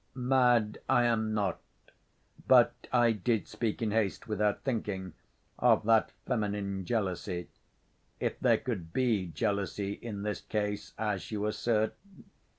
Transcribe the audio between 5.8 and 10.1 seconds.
that feminine jealousy... if there could be jealousy